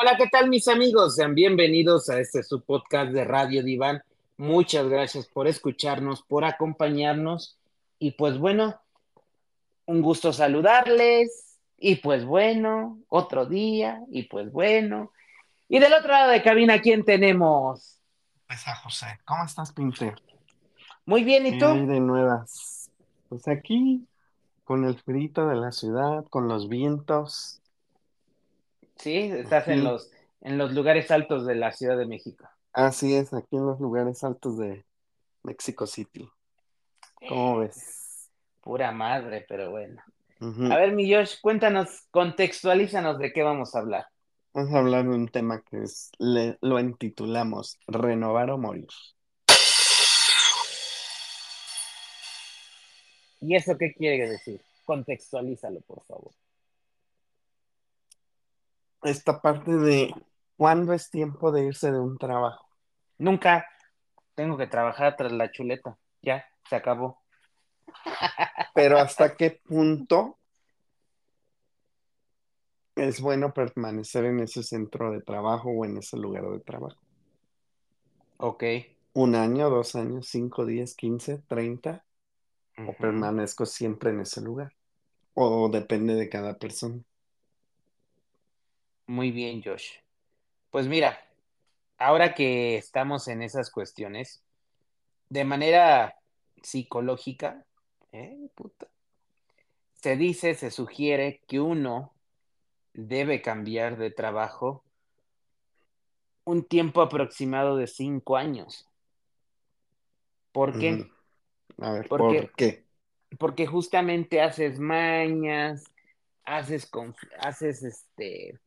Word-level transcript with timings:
Hola, 0.00 0.16
¿qué 0.16 0.28
tal 0.28 0.48
mis 0.48 0.68
amigos? 0.68 1.16
Sean 1.16 1.34
bienvenidos 1.34 2.08
a 2.08 2.20
este 2.20 2.44
su 2.44 2.60
podcast 2.60 3.10
de 3.10 3.24
Radio 3.24 3.64
Diván. 3.64 4.00
Muchas 4.36 4.86
gracias 4.88 5.26
por 5.26 5.48
escucharnos, 5.48 6.22
por 6.22 6.44
acompañarnos 6.44 7.58
y 7.98 8.12
pues 8.12 8.38
bueno, 8.38 8.80
un 9.86 10.00
gusto 10.00 10.32
saludarles 10.32 11.58
y 11.76 11.96
pues 11.96 12.24
bueno, 12.24 13.00
otro 13.08 13.46
día 13.46 14.00
y 14.12 14.28
pues 14.28 14.52
bueno. 14.52 15.10
Y 15.68 15.80
del 15.80 15.92
otro 15.92 16.12
lado 16.12 16.30
de 16.30 16.44
cabina, 16.44 16.80
¿quién 16.80 17.04
tenemos? 17.04 17.98
Pues 18.46 18.68
a 18.68 18.76
José. 18.76 19.18
¿Cómo 19.24 19.44
estás, 19.46 19.72
Pinche? 19.72 20.14
Muy 21.06 21.24
bien, 21.24 21.44
¿y 21.44 21.52
¿Qué 21.54 21.58
tú? 21.58 21.66
hay 21.66 21.86
de 21.86 21.98
nuevas? 21.98 22.88
Pues 23.28 23.48
aquí, 23.48 24.06
con 24.62 24.84
el 24.84 24.96
frito 24.96 25.48
de 25.48 25.56
la 25.56 25.72
ciudad, 25.72 26.24
con 26.30 26.46
los 26.46 26.68
vientos. 26.68 27.60
Sí, 28.98 29.16
estás 29.16 29.68
en 29.68 29.84
los, 29.84 30.10
en 30.40 30.58
los 30.58 30.72
lugares 30.72 31.10
altos 31.10 31.46
de 31.46 31.54
la 31.54 31.72
Ciudad 31.72 31.96
de 31.96 32.06
México. 32.06 32.48
Así 32.72 33.14
es, 33.14 33.32
aquí 33.32 33.56
en 33.56 33.66
los 33.66 33.80
lugares 33.80 34.22
altos 34.24 34.58
de 34.58 34.84
Mexico 35.42 35.86
City. 35.86 36.28
¿Cómo 37.28 37.58
ves? 37.58 38.28
Pura 38.60 38.92
madre, 38.92 39.44
pero 39.48 39.70
bueno. 39.70 40.02
A 40.70 40.76
ver, 40.76 40.92
mi 40.92 41.12
Josh, 41.12 41.40
cuéntanos, 41.40 42.06
contextualízanos 42.10 43.18
de 43.18 43.32
qué 43.32 43.42
vamos 43.42 43.74
a 43.74 43.80
hablar. 43.80 44.06
Vamos 44.52 44.72
a 44.74 44.78
hablar 44.78 45.04
de 45.04 45.10
un 45.10 45.28
tema 45.28 45.62
que 45.62 45.82
es, 45.82 46.10
le- 46.18 46.58
lo 46.60 46.78
intitulamos 46.78 47.78
Renovar 47.86 48.50
o 48.50 48.58
Morir. 48.58 48.88
¿Y 53.40 53.54
eso 53.54 53.76
qué 53.78 53.92
quiere 53.94 54.28
decir? 54.28 54.60
Contextualízalo, 54.84 55.80
por 55.82 56.04
favor. 56.04 56.32
Esta 59.08 59.40
parte 59.40 59.70
de 59.70 60.14
cuándo 60.56 60.92
es 60.92 61.10
tiempo 61.10 61.50
de 61.50 61.64
irse 61.64 61.90
de 61.90 61.98
un 61.98 62.18
trabajo. 62.18 62.68
Nunca 63.16 63.66
tengo 64.34 64.58
que 64.58 64.66
trabajar 64.66 65.16
tras 65.16 65.32
la 65.32 65.50
chuleta. 65.50 65.96
Ya, 66.20 66.44
se 66.68 66.76
acabó. 66.76 67.22
Pero 68.74 68.98
hasta 68.98 69.34
qué 69.34 69.62
punto 69.64 70.38
es 72.96 73.20
bueno 73.22 73.54
permanecer 73.54 74.26
en 74.26 74.40
ese 74.40 74.62
centro 74.62 75.10
de 75.10 75.22
trabajo 75.22 75.70
o 75.70 75.86
en 75.86 75.96
ese 75.96 76.18
lugar 76.18 76.44
de 76.50 76.60
trabajo. 76.60 77.00
Ok. 78.36 78.64
Un 79.14 79.34
año, 79.34 79.70
dos 79.70 79.94
años, 79.94 80.28
cinco, 80.28 80.66
diez, 80.66 80.94
quince, 80.94 81.38
treinta, 81.48 82.04
o 82.86 82.92
permanezco 82.92 83.64
siempre 83.64 84.10
en 84.10 84.20
ese 84.20 84.42
lugar. 84.42 84.72
O 85.32 85.70
depende 85.70 86.14
de 86.14 86.28
cada 86.28 86.58
persona. 86.58 87.02
Muy 89.08 89.30
bien, 89.30 89.62
Josh. 89.64 89.92
Pues 90.70 90.86
mira, 90.86 91.18
ahora 91.96 92.34
que 92.34 92.76
estamos 92.76 93.26
en 93.28 93.40
esas 93.42 93.70
cuestiones, 93.70 94.44
de 95.30 95.44
manera 95.44 96.14
psicológica, 96.62 97.64
¿eh? 98.12 98.36
Puta, 98.54 98.86
se 99.94 100.16
dice, 100.16 100.54
se 100.54 100.70
sugiere 100.70 101.40
que 101.48 101.58
uno 101.58 102.12
debe 102.92 103.40
cambiar 103.40 103.96
de 103.96 104.10
trabajo 104.10 104.84
un 106.44 106.68
tiempo 106.68 107.00
aproximado 107.00 107.78
de 107.78 107.86
cinco 107.86 108.36
años. 108.36 108.86
¿Por 110.52 110.78
qué? 110.78 111.10
A 111.78 111.92
ver, 111.92 112.08
Porque- 112.08 112.42
¿por 112.42 112.52
qué? 112.52 112.84
Porque 113.38 113.66
justamente 113.66 114.42
haces 114.42 114.78
mañas, 114.78 115.84
haces, 116.44 116.90
haces 117.40 117.82
este, 117.82 118.58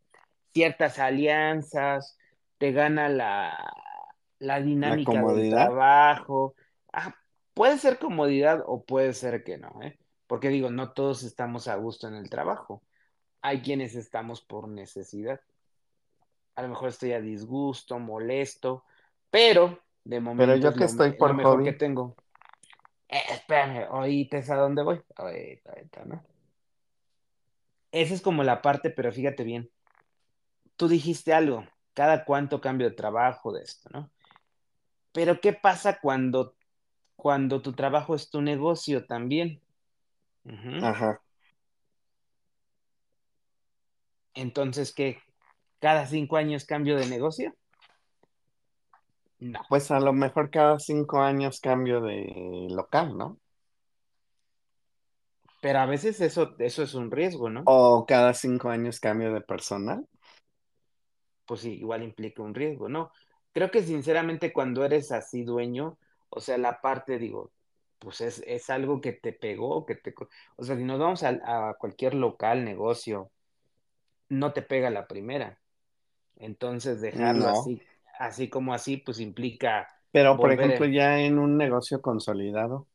ciertas 0.54 1.00
alianzas, 1.00 2.18
te 2.58 2.72
gana 2.72 3.10
la, 3.10 3.58
la 4.40 4.62
dinámica 4.62 5.12
del 5.14 5.22
comodidad? 5.22 5.66
trabajo. 5.68 6.56
Ah, 6.94 7.16
puede 7.54 7.78
ser 7.78 8.00
comodidad 8.00 8.64
o 8.66 8.84
puede 8.84 9.14
ser 9.14 9.44
que 9.44 9.58
no, 9.58 9.82
¿eh? 9.82 9.98
Porque 10.28 10.50
digo, 10.50 10.70
no 10.70 10.92
todos 10.94 11.24
estamos 11.24 11.68
a 11.68 11.76
gusto 11.76 12.08
en 12.08 12.16
el 12.16 12.30
trabajo. 12.30 12.82
Hay 13.42 13.62
quienes 13.62 13.96
estamos 13.96 14.42
por 14.42 14.68
necesidad. 14.68 15.42
A 16.56 16.62
lo 16.62 16.70
mejor 16.70 16.90
estoy 16.90 17.14
a 17.14 17.22
disgusto, 17.22 18.00
molesto, 18.00 18.84
pero 19.30 19.80
de 20.04 20.20
momento 20.20 20.56
yo 20.56 20.70
es 20.70 20.76
que 20.76 20.86
lo, 20.86 20.86
estoy 20.86 21.12
por 21.14 21.30
lo 21.30 21.34
mejor 21.34 21.60
hobby. 21.60 21.64
que 21.64 21.74
tengo. 21.74 22.16
Eh, 23.10 23.22
espérame, 23.32 23.88
¿oíste 23.92 24.44
a 24.50 24.56
dónde 24.56 24.84
voy? 24.84 25.02
Ahorita, 25.16 25.70
ahorita, 25.72 26.06
¿no? 26.06 26.24
Esa 27.92 28.14
es 28.14 28.22
como 28.22 28.44
la 28.44 28.62
parte, 28.62 28.90
pero 28.90 29.12
fíjate 29.12 29.44
bien. 29.44 29.70
Tú 30.82 30.88
dijiste 30.88 31.32
algo, 31.32 31.64
cada 31.94 32.26
cuánto 32.26 32.60
cambio 32.60 32.90
de 32.90 32.96
trabajo 32.96 33.54
de 33.54 33.62
esto, 33.62 33.88
¿no? 33.94 34.10
Pero 35.14 35.40
¿qué 35.40 35.54
pasa 35.54 36.00
cuando, 36.02 36.56
cuando 37.16 37.62
tu 37.62 37.74
trabajo 37.74 38.16
es 38.16 38.32
tu 38.32 38.42
negocio 38.42 39.06
también? 39.06 39.62
Ajá. 40.82 41.22
Entonces, 44.34 44.92
¿qué? 44.92 45.20
¿Cada 45.80 46.08
cinco 46.08 46.38
años 46.38 46.66
cambio 46.66 46.98
de 46.98 47.06
negocio? 47.06 47.54
No, 49.40 49.60
Pues 49.70 49.92
a 49.92 50.00
lo 50.00 50.14
mejor 50.14 50.50
cada 50.50 50.80
cinco 50.80 51.22
años 51.22 51.60
cambio 51.60 52.02
de 52.02 52.66
local, 52.72 53.16
¿no? 53.16 53.38
pero 55.62 55.80
a 55.80 55.86
veces 55.86 56.20
eso, 56.22 56.56
eso 56.58 56.84
es 56.84 56.96
un 56.96 57.12
riesgo, 57.12 57.50
¿no? 57.50 57.62
O 57.66 58.06
cada 58.08 58.34
cinco 58.34 58.70
años 58.70 59.00
cambio 59.00 59.32
de 59.32 59.42
personal. 59.42 60.06
Pues 61.52 61.62
sí, 61.62 61.74
igual 61.74 62.04
implica 62.04 62.42
un 62.44 62.56
riesgo, 62.56 62.88
¿no? 62.90 63.12
Creo 63.54 63.72
que 63.72 63.84
sinceramente 63.84 64.54
cuando 64.54 64.86
eres 64.86 65.12
así 65.12 65.44
dueño, 65.44 65.98
o 66.30 66.40
sea, 66.40 66.58
la 66.58 66.80
parte, 66.82 67.20
digo, 67.20 67.52
pues 68.00 68.22
es, 68.22 68.42
es 68.48 68.70
algo 68.70 69.02
que 69.02 69.12
te 69.14 69.34
pegó, 69.34 69.86
que 69.86 69.96
te... 69.96 70.14
O 70.58 70.64
sea, 70.64 70.78
si 70.78 70.84
nos 70.86 71.00
vamos 71.00 71.24
a, 71.24 71.70
a 71.72 71.74
cualquier 71.76 72.14
local, 72.16 72.64
negocio, 72.64 73.32
no 74.30 74.54
te 74.54 74.62
pega 74.64 74.90
la 74.90 75.08
primera. 75.08 75.60
Entonces 76.38 77.02
dejarlo 77.02 77.48
No. 77.48 77.50
así, 77.50 77.82
así 78.20 78.50
como 78.50 78.74
así, 78.74 78.98
pues 78.98 79.20
implica... 79.22 79.88
Pero 80.14 80.40
por 80.40 80.54
ejemplo, 80.54 80.86
ya 80.86 81.20
en 81.20 81.38
un 81.38 81.58
negocio 81.58 82.02
consolidado. 82.02 82.88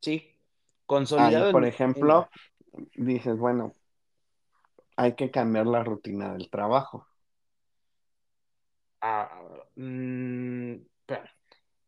Sí, 0.00 0.36
Ahí, 1.14 1.44
consolidado 1.44 1.50
por 1.50 1.64
en- 1.64 1.66
ejemplo, 1.66 2.28
dices, 2.96 3.36
bueno, 3.38 3.72
hay 5.00 5.14
que 5.16 5.30
cambiar 5.32 5.66
la 5.66 5.82
rutina 5.84 6.32
del 6.34 6.50
trabajo. 6.50 7.06
Ah, 9.02 9.28
mm, 9.76 10.80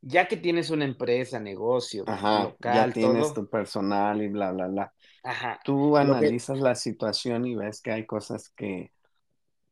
ya 0.02 0.28
que 0.28 0.36
tienes 0.36 0.70
una 0.70 0.84
empresa, 0.84 1.40
negocio, 1.40 2.06
Ajá, 2.06 2.56
ya 2.64 2.90
local, 2.90 2.92
tienes 2.92 3.32
todo, 3.32 3.32
tu 3.32 3.48
personal 3.48 4.22
y 4.22 4.28
bla, 4.28 4.52
bla, 4.52 4.66
bla. 4.68 4.94
ajá, 5.22 5.60
Tú 5.62 5.96
que- 5.98 5.98
analizas 5.98 6.60
la 6.60 6.74
situación 6.74 7.46
y 7.46 7.56
ves 7.56 7.82
que 7.82 7.92
hay 7.92 8.06
cosas 8.06 8.50
que 8.56 8.92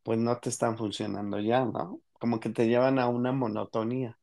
pues 0.04 0.19
no 0.19 0.38
te 0.40 0.50
están 0.50 0.78
funcionando 0.78 1.40
ya, 1.40 1.64
¿no? 1.66 2.02
Como 2.14 2.40
que 2.40 2.50
te 2.50 2.69
llevan 2.69 2.98
a 3.00 3.08
una 3.08 3.32
monotonía. 3.32 4.19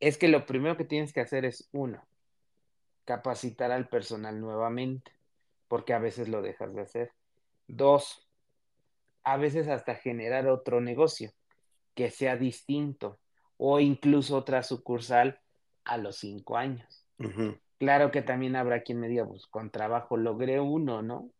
es 0.00 0.18
que 0.18 0.28
lo 0.28 0.44
primero 0.44 0.76
que 0.76 0.84
tienes 0.84 1.14
que 1.14 1.20
hacer 1.22 1.46
es, 1.46 1.68
uno, 1.72 2.06
capacitar 3.04 3.70
al 3.72 3.88
personal 3.88 4.40
nuevamente, 4.40 5.12
porque 5.68 5.94
a 5.94 6.00
veces 6.00 6.28
lo 6.28 6.42
dejas 6.42 6.74
de 6.74 6.82
hacer. 6.82 7.12
Dos, 7.74 8.28
a 9.24 9.38
veces 9.38 9.66
hasta 9.68 9.94
generar 9.94 10.46
otro 10.46 10.82
negocio 10.82 11.32
que 11.94 12.10
sea 12.10 12.36
distinto 12.36 13.18
o 13.56 13.80
incluso 13.80 14.36
otra 14.36 14.62
sucursal 14.62 15.40
a 15.84 15.96
los 15.96 16.16
cinco 16.16 16.58
años. 16.58 17.06
Claro 17.78 18.10
que 18.10 18.20
también 18.20 18.56
habrá 18.56 18.82
quien 18.82 19.00
me 19.00 19.08
diga, 19.08 19.26
pues 19.26 19.46
con 19.46 19.70
trabajo 19.70 20.18
logré 20.18 20.60
uno, 20.60 21.00
¿no? 21.00 21.30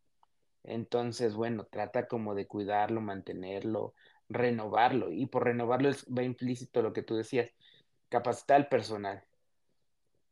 Entonces, 0.65 1.35
bueno, 1.35 1.67
trata 1.71 2.09
como 2.09 2.35
de 2.35 2.47
cuidarlo, 2.47 3.03
mantenerlo, 3.03 3.93
renovarlo. 4.31 5.13
Y 5.13 5.27
por 5.27 5.45
renovarlo 5.45 5.91
es- 5.91 6.07
va 6.07 6.23
implícito 6.23 6.81
lo 6.81 6.95
que 6.95 7.03
tú 7.03 7.15
decías, 7.15 7.53
capacitar 8.09 8.57
al 8.57 8.69
personal. 8.69 9.23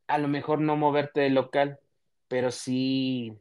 A 0.07 0.17
lo 0.17 0.27
mejor 0.27 0.61
no 0.61 0.75
moverte 0.77 1.21
del 1.21 1.35
local, 1.35 1.79
pero 2.27 2.49
sí 2.49 3.37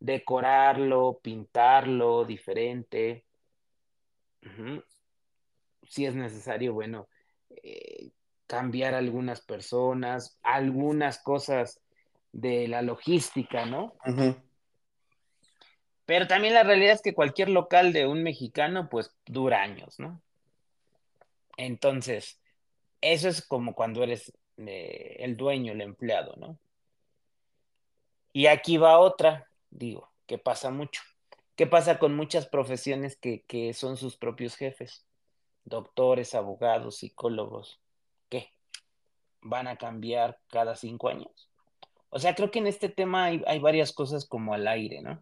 decorarlo, 0.00 1.20
pintarlo 1.22 2.24
diferente. 2.24 3.24
Si 5.86 6.06
es 6.06 6.14
necesario, 6.14 6.72
bueno, 6.72 7.08
eh, 7.50 8.10
cambiar 8.46 8.94
algunas 8.94 9.42
personas, 9.42 10.38
algunas 10.42 11.22
cosas 11.22 11.80
de 12.32 12.66
la 12.66 12.82
logística, 12.82 13.66
¿no? 13.66 13.94
Pero 16.06 16.26
también 16.26 16.54
la 16.54 16.64
realidad 16.64 16.94
es 16.94 17.02
que 17.02 17.14
cualquier 17.14 17.50
local 17.50 17.92
de 17.92 18.06
un 18.06 18.22
mexicano, 18.22 18.88
pues 18.88 19.14
dura 19.26 19.62
años, 19.62 20.00
¿no? 20.00 20.20
Entonces, 21.56 22.40
eso 23.00 23.28
es 23.28 23.46
como 23.46 23.74
cuando 23.74 24.02
eres 24.02 24.32
eh, 24.56 25.16
el 25.20 25.36
dueño, 25.36 25.72
el 25.72 25.82
empleado, 25.82 26.34
¿no? 26.36 26.58
Y 28.32 28.46
aquí 28.46 28.76
va 28.78 28.98
otra, 28.98 29.49
digo, 29.70 30.12
que 30.26 30.38
pasa 30.38 30.70
mucho, 30.70 31.00
¿Qué 31.60 31.66
pasa 31.66 31.98
con 31.98 32.16
muchas 32.16 32.46
profesiones 32.46 33.18
que, 33.18 33.42
que 33.42 33.74
son 33.74 33.98
sus 33.98 34.16
propios 34.16 34.56
jefes? 34.56 35.04
Doctores, 35.66 36.34
abogados, 36.34 36.96
psicólogos. 36.96 37.82
¿Qué? 38.30 38.54
¿Van 39.42 39.68
a 39.68 39.76
cambiar 39.76 40.38
cada 40.48 40.74
cinco 40.74 41.10
años? 41.10 41.50
O 42.08 42.18
sea, 42.18 42.34
creo 42.34 42.50
que 42.50 42.60
en 42.60 42.66
este 42.66 42.88
tema 42.88 43.26
hay, 43.26 43.42
hay 43.46 43.58
varias 43.58 43.92
cosas 43.92 44.24
como 44.24 44.54
al 44.54 44.66
aire, 44.68 45.02
¿no? 45.02 45.20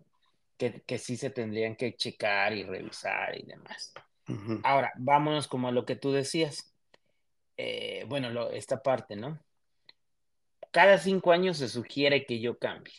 Que, 0.58 0.80
que, 0.82 0.98
sí 0.98 1.16
se 1.16 1.30
tendrían 1.30 1.74
que 1.74 1.96
checar 1.96 2.52
y 2.52 2.62
revisar 2.62 3.36
y 3.36 3.42
demás. 3.42 3.92
Uh 4.28 4.34
-huh. 4.34 4.60
Ahora, 4.62 4.92
vámonos 4.94 5.48
como 5.48 5.66
a 5.66 5.72
lo 5.72 5.84
que 5.84 5.96
tú 5.96 6.12
decías. 6.12 6.72
Eh, 7.56 8.04
bueno, 8.06 8.30
lo, 8.30 8.52
esta 8.52 8.80
parte, 8.80 9.16
¿no? 9.16 9.40
Cada 10.70 10.98
cinco 10.98 11.32
años 11.32 11.56
se 11.56 11.68
sugiere 11.68 12.26
que 12.26 12.38
yo 12.38 12.60
cambie. 12.60 12.94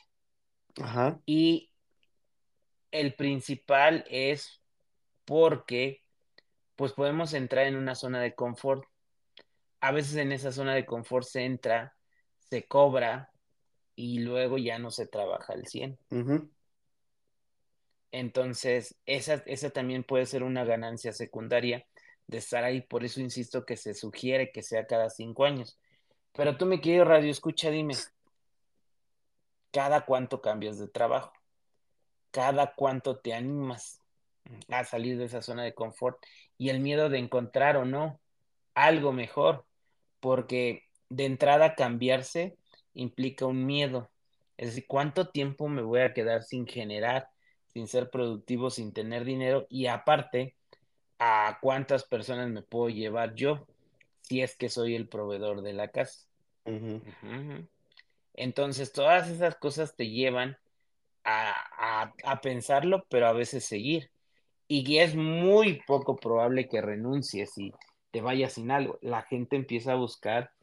Ajá. 0.81 1.19
Y 1.25 1.71
el 2.91 3.13
principal 3.15 4.05
es 4.09 4.61
porque 5.25 6.03
pues 6.75 6.93
podemos 6.93 7.33
entrar 7.33 7.67
en 7.67 7.75
una 7.75 7.93
zona 7.93 8.21
de 8.21 8.33
confort. 8.33 8.85
A 9.81 9.91
veces 9.91 10.15
en 10.15 10.31
esa 10.31 10.51
zona 10.51 10.73
de 10.73 10.85
confort 10.85 11.25
se 11.25 11.43
entra, 11.43 11.95
se 12.49 12.67
cobra 12.67 13.31
y 13.95 14.19
luego 14.19 14.57
ya 14.57 14.79
no 14.79 14.91
se 14.91 15.05
trabaja 15.05 15.53
al 15.53 15.67
100. 15.67 15.99
Uh 16.09 16.15
-huh. 16.15 16.49
Entonces, 18.11 18.95
esa, 19.05 19.43
esa 19.45 19.69
también 19.69 20.03
puede 20.03 20.25
ser 20.25 20.43
una 20.43 20.63
ganancia 20.63 21.13
secundaria 21.13 21.85
de 22.27 22.37
estar 22.37 22.63
ahí. 22.63 22.81
Por 22.81 23.03
eso 23.03 23.21
insisto 23.21 23.65
que 23.65 23.75
se 23.75 23.93
sugiere 23.93 24.51
que 24.51 24.63
sea 24.63 24.87
cada 24.87 25.09
cinco 25.09 25.45
años. 25.45 25.77
Pero 26.31 26.57
tú, 26.57 26.65
mi 26.65 26.79
querido 26.79 27.05
Radio 27.05 27.29
Escucha, 27.29 27.69
dime, 27.69 27.95
¿cada 29.71 30.05
cuánto 30.05 30.41
cambias 30.41 30.77
de 30.79 30.87
trabajo? 30.87 31.33
¿Cada 32.31 32.73
cuánto 32.75 33.17
te 33.17 33.33
animas 33.33 34.01
a 34.69 34.83
salir 34.83 35.17
de 35.17 35.25
esa 35.25 35.41
zona 35.41 35.63
de 35.63 35.73
confort? 35.73 36.17
Y 36.57 36.69
el 36.69 36.79
miedo 36.79 37.09
de 37.09 37.19
encontrar 37.19 37.77
o 37.77 37.85
no 37.85 38.19
algo 38.73 39.11
mejor, 39.11 39.65
porque 40.19 40.83
de 41.09 41.25
entrada 41.25 41.75
cambiarse 41.75 42.57
implica 42.93 43.45
un 43.45 43.65
miedo. 43.65 44.09
Es 44.57 44.69
decir, 44.69 44.85
¿cuánto 44.87 45.29
tiempo 45.29 45.67
me 45.67 45.81
voy 45.81 46.01
a 46.01 46.13
quedar 46.13 46.43
sin 46.43 46.67
generar, 46.67 47.29
sin 47.67 47.87
ser 47.87 48.09
productivo, 48.09 48.69
sin 48.69 48.93
tener 48.93 49.23
dinero? 49.23 49.65
Y 49.69 49.87
aparte, 49.87 50.55
¿a 51.17 51.59
cuántas 51.61 52.03
personas 52.03 52.49
me 52.49 52.61
puedo 52.61 52.89
llevar 52.89 53.35
yo 53.35 53.67
si 54.21 54.41
es 54.41 54.55
que 54.55 54.69
soy 54.69 54.95
el 54.95 55.07
proveedor 55.07 55.61
de 55.61 55.73
la 55.73 55.87
casa? 55.89 56.27
Uh 56.65 56.71
-huh. 56.71 57.01
Uh 57.01 57.25
-huh. 57.25 57.67
Entonces, 58.39 58.93
todas 58.93 59.29
esas 59.29 59.57
cosas 59.57 59.97
te 59.97 60.09
llevan 60.09 60.57
a, 61.25 61.53
a, 61.77 62.13
a, 62.23 62.39
pensarlo, 62.39 63.05
pero 63.09 63.27
a 63.27 63.33
veces 63.33 63.65
seguir. 63.65 64.11
Y 64.65 64.99
es 64.99 65.13
muy 65.13 65.81
poco 65.85 66.15
probable 66.15 66.69
que 66.69 66.79
renuncies 66.79 67.57
y 67.57 67.73
te 68.11 68.21
vayas 68.21 68.53
sin 68.53 68.71
algo. 68.71 68.97
La 69.01 69.23
gente 69.23 69.57
empieza 69.57 69.91
a 69.91 69.95
buscar 69.95 70.53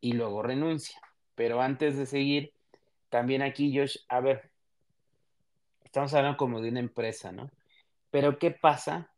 y 0.00 0.12
luego 0.12 0.42
renuncia. 0.42 1.00
Pero 1.34 1.60
antes 1.60 1.96
de 1.96 2.06
seguir, 2.06 2.52
también 3.08 3.42
aquí, 3.42 3.76
Josh, 3.76 3.96
a 4.08 4.20
ver, 4.20 4.52
estamos 5.84 6.14
hablando 6.14 6.36
como 6.36 6.60
de 6.60 6.68
una 6.68 6.80
empresa, 6.80 7.32
¿no? 7.32 7.50
Pero 8.12 8.38
¿qué 8.38 8.52
pasa 8.52 9.10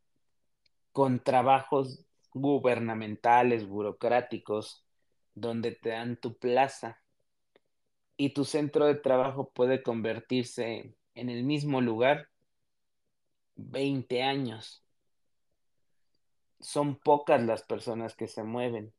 con 0.92 1.20
trabajos 1.22 2.02
gubernamentales, 2.32 3.68
burocráticos, 3.68 4.86
donde 5.34 5.72
te 5.72 5.90
dan 5.90 6.16
tu 6.16 6.38
plaza 6.38 6.98
y 8.16 8.30
tu 8.30 8.44
centro 8.44 8.86
de 8.86 8.94
trabajo 8.94 9.50
puede 9.50 9.82
convertirse 9.82 10.94
en 11.14 11.30
el 11.30 11.44
mismo 11.44 11.80
lugar 11.80 12.28
20 13.56 14.22
años. 14.22 14.82
Son 16.60 16.96
pocas 16.96 17.42
las 17.42 17.62
personas 17.62 18.14
que 18.14 18.26
se 18.28 18.42
mueven. 18.42 18.92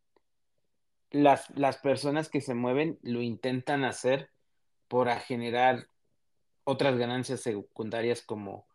Las, 1.09 1.49
las 1.51 1.77
personas 1.77 2.29
que 2.29 2.41
se 2.41 2.53
mueven 2.53 2.99
lo 3.01 3.21
intentan 3.21 3.83
hacer 3.83 4.29
para 4.87 5.19
generar 5.19 5.87
otras 6.63 6.97
ganancias 6.97 7.41
secundarias 7.41 8.21
como 8.21 8.67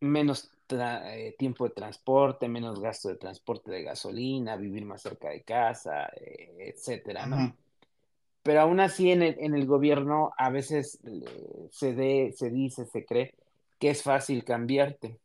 menos 0.00 0.50
eh, 0.68 1.34
tiempo 1.38 1.64
de 1.64 1.70
transporte, 1.74 2.48
menos 2.48 2.80
gasto 2.80 3.08
de 3.08 3.16
transporte 3.16 3.70
de 3.70 3.82
gasolina, 3.82 4.56
vivir 4.56 4.84
más 4.84 5.02
cerca 5.02 5.30
de 5.30 5.42
casa, 5.42 6.08
eh, 6.16 6.72
etcétera, 6.74 7.26
¿no? 7.26 7.56
Pero 8.46 8.60
aún 8.60 8.78
así 8.78 9.10
en 9.10 9.22
el, 9.22 9.36
en 9.40 9.56
el 9.56 9.66
gobierno 9.66 10.32
a 10.38 10.50
veces 10.50 11.00
se, 11.72 11.94
de, 11.94 12.32
se 12.32 12.48
dice, 12.48 12.86
se 12.86 13.04
cree 13.04 13.34
que 13.80 13.90
es 13.90 14.04
fácil 14.04 14.44
cambiarte. 14.44 15.18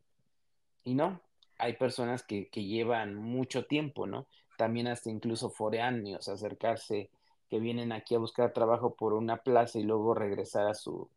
Y 0.83 0.95
no, 0.95 1.21
hay 1.59 1.73
personas 1.73 2.23
que, 2.23 2.47
que 2.47 2.63
llevan 2.63 3.13
mucho 3.13 3.65
tiempo, 3.65 4.07
¿no? 4.07 4.25
También 4.57 4.87
hasta 4.87 5.11
incluso 5.11 5.51
foráneos 5.51 6.29
acercarse, 6.29 7.11
que 7.47 7.59
vienen 7.59 7.91
aquí 7.91 8.15
a 8.15 8.17
buscar 8.17 8.53
trabajo 8.53 8.95
por 8.95 9.13
una 9.13 9.37
plaza 9.37 9.77
y 9.77 9.83
luego 9.83 10.15
regresar 10.15 10.65
a 10.65 10.73
su, 10.73 11.07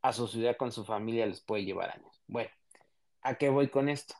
a 0.00 0.12
su 0.12 0.28
ciudad 0.28 0.56
con 0.56 0.70
su 0.70 0.84
familia 0.84 1.26
les 1.26 1.40
puede 1.40 1.64
llevar 1.64 1.90
años. 1.90 2.22
Bueno, 2.28 2.50
¿a 3.22 3.34
qué 3.34 3.48
voy 3.48 3.66
con 3.66 3.88
esto? 3.88 4.14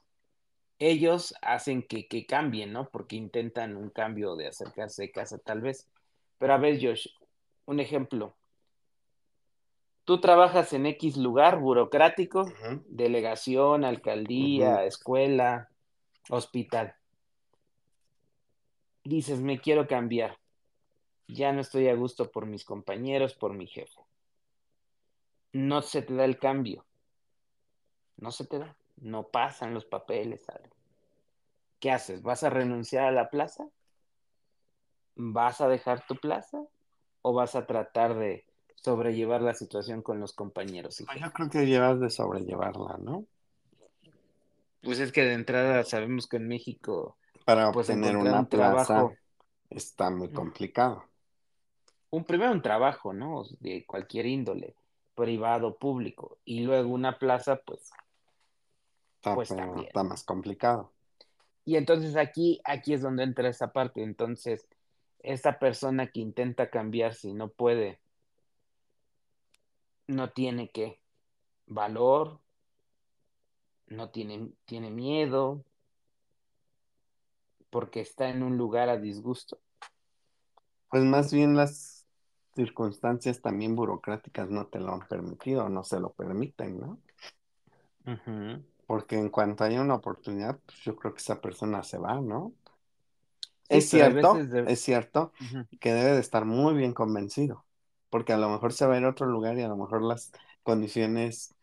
Ellos 0.80 1.36
hacen 1.42 1.84
que, 1.84 2.08
que 2.08 2.26
cambien, 2.26 2.72
¿no? 2.72 2.88
Porque 2.88 3.14
intentan 3.14 3.76
un 3.76 3.90
cambio 3.90 4.34
de 4.34 4.48
acercarse 4.48 5.02
de 5.02 5.12
casa 5.12 5.38
tal 5.38 5.60
vez. 5.60 5.86
Pero 6.38 6.54
a 6.54 6.58
ver, 6.58 6.78
Josh, 6.80 7.06
un 7.68 7.80
ejemplo. 7.80 8.34
Tú 10.04 10.20
trabajas 10.22 10.72
en 10.72 10.86
X 10.86 11.18
lugar 11.18 11.60
burocrático, 11.60 12.40
uh 12.40 12.48
-huh. 12.48 12.82
delegación, 12.86 13.84
alcaldía, 13.84 14.70
uh 14.70 14.78
-huh. 14.78 14.86
escuela, 14.86 15.68
hospital. 16.30 16.94
Dices, 19.04 19.40
me 19.40 19.60
quiero 19.60 19.86
cambiar. 19.86 20.38
Ya 21.26 21.52
no 21.52 21.60
estoy 21.60 21.88
a 21.88 21.94
gusto 21.94 22.30
por 22.30 22.46
mis 22.46 22.64
compañeros, 22.64 23.34
por 23.34 23.52
mi 23.52 23.66
jefe. 23.66 24.00
No 25.52 25.82
se 25.82 26.00
te 26.00 26.14
da 26.14 26.24
el 26.24 26.38
cambio. 26.38 26.86
No 28.16 28.32
se 28.32 28.46
te 28.46 28.58
da. 28.58 28.76
No 28.96 29.28
pasan 29.28 29.74
los 29.74 29.84
papeles. 29.84 30.46
¿Qué 31.80 31.90
haces? 31.90 32.22
¿Vas 32.22 32.44
a 32.44 32.50
renunciar 32.50 33.04
a 33.04 33.12
la 33.12 33.28
plaza? 33.28 33.68
¿Vas 35.16 35.60
a 35.60 35.68
dejar 35.68 36.06
tu 36.06 36.16
plaza? 36.16 36.66
¿O 37.28 37.34
vas 37.34 37.54
a 37.56 37.66
tratar 37.66 38.16
de 38.16 38.46
sobrellevar 38.74 39.42
la 39.42 39.52
situación 39.52 40.00
con 40.00 40.18
los 40.18 40.32
compañeros? 40.32 41.04
Pues 41.04 41.20
yo 41.20 41.30
creo 41.30 41.50
que 41.50 41.66
llevas 41.66 42.00
de 42.00 42.08
sobrellevarla, 42.08 42.96
¿no? 43.02 43.26
Pues 44.82 44.98
es 44.98 45.12
que 45.12 45.24
de 45.24 45.34
entrada 45.34 45.84
sabemos 45.84 46.26
que 46.26 46.38
en 46.38 46.48
México 46.48 47.18
para 47.44 47.70
pues, 47.70 47.90
obtener 47.90 48.16
una 48.16 48.40
un 48.40 48.46
plaza 48.46 48.86
trabajo, 48.86 49.14
está 49.68 50.08
muy 50.08 50.30
complicado. 50.30 51.04
Un 52.08 52.24
primero 52.24 52.50
un 52.50 52.62
trabajo, 52.62 53.12
¿no? 53.12 53.44
De 53.60 53.84
cualquier 53.84 54.24
índole, 54.24 54.74
privado, 55.14 55.76
público, 55.76 56.38
y 56.46 56.60
luego 56.60 56.88
una 56.88 57.18
plaza, 57.18 57.60
pues, 57.62 57.90
está, 59.16 59.34
pues 59.34 59.50
está 59.50 60.02
más 60.02 60.24
complicado. 60.24 60.94
Y 61.66 61.76
entonces 61.76 62.16
aquí, 62.16 62.58
aquí 62.64 62.94
es 62.94 63.02
donde 63.02 63.24
entra 63.24 63.50
esa 63.50 63.70
parte. 63.70 64.02
Entonces, 64.02 64.66
esta 65.20 65.58
persona 65.58 66.08
que 66.08 66.20
intenta 66.20 66.70
cambiarse 66.70 67.28
y 67.28 67.34
no 67.34 67.48
puede, 67.48 68.00
no 70.06 70.30
tiene 70.30 70.70
que 70.70 71.00
valor, 71.66 72.40
no 73.88 74.10
tiene, 74.10 74.50
tiene 74.64 74.90
miedo, 74.90 75.64
porque 77.70 78.00
está 78.00 78.28
en 78.28 78.42
un 78.42 78.56
lugar 78.56 78.88
a 78.88 78.98
disgusto. 78.98 79.58
Pues 80.90 81.04
más 81.04 81.32
bien 81.32 81.54
las 81.54 82.06
circunstancias 82.54 83.40
también 83.40 83.76
burocráticas 83.76 84.50
no 84.50 84.66
te 84.66 84.80
lo 84.80 84.92
han 84.92 85.06
permitido, 85.06 85.68
no 85.68 85.84
se 85.84 86.00
lo 86.00 86.10
permiten, 86.10 86.80
¿no? 86.80 86.98
Uh 88.06 88.16
-huh. 88.26 88.64
Porque 88.86 89.16
en 89.16 89.28
cuanto 89.28 89.64
haya 89.64 89.82
una 89.82 89.96
oportunidad, 89.96 90.58
pues 90.64 90.78
yo 90.78 90.96
creo 90.96 91.12
que 91.12 91.20
esa 91.20 91.40
persona 91.40 91.82
se 91.82 91.98
va, 91.98 92.20
¿no? 92.20 92.52
Es 93.68 93.90
cierto, 93.90 94.36
es 94.38 94.80
cierto 94.80 95.32
uh 95.40 95.44
-huh. 95.44 95.78
que 95.78 95.92
debe 95.92 96.12
de 96.12 96.20
estar 96.20 96.44
muy 96.44 96.74
bien 96.74 96.94
convencido, 96.94 97.64
porque 98.08 98.32
a 98.32 98.38
lo 98.38 98.48
mejor 98.48 98.72
se 98.72 98.86
va 98.86 98.94
a 98.94 98.98
ir 98.98 99.04
a 99.04 99.10
otro 99.10 99.26
lugar 99.26 99.58
y 99.58 99.62
a 99.62 99.68
lo 99.68 99.76
mejor 99.76 100.02
las 100.02 100.32
condiciones 100.62 101.54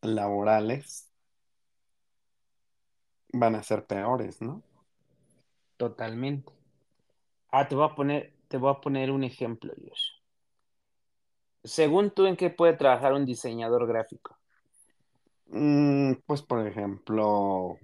laborales 0.00 1.10
van 3.32 3.54
a 3.56 3.62
ser 3.62 3.84
peores, 3.84 4.40
¿no? 4.40 4.62
Totalmente. 5.76 6.52
Ah, 7.50 7.68
te 7.68 7.74
voy 7.74 7.88
a 7.90 7.94
poner, 7.94 8.32
te 8.48 8.56
voy 8.56 8.70
a 8.72 8.80
poner 8.80 9.10
un 9.10 9.24
ejemplo, 9.24 9.72
Dios. 9.76 10.22
Según 11.64 12.10
tú, 12.10 12.26
¿en 12.26 12.36
qué 12.36 12.50
puede 12.50 12.74
trabajar 12.74 13.12
un 13.12 13.24
diseñador 13.24 13.86
gráfico? 13.86 14.36
Mm, 15.46 16.14
pues, 16.26 16.42
por 16.42 16.66
ejemplo, 16.66 17.78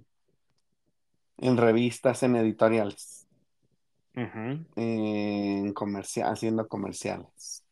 en 1.37 1.57
revistas, 1.57 2.23
en 2.23 2.35
editoriales, 2.35 3.20
uh 4.15 4.19
-huh. 4.19 4.65
en 4.75 5.73
comercial, 5.73 6.31
haciendo 6.31 6.67
comerciales. 6.67 7.63